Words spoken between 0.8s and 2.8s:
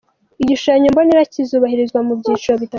mbonera kizubahirizwa mu byiciro bitatu.